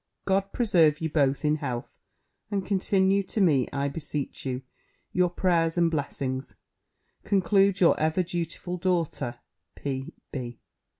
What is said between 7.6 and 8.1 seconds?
your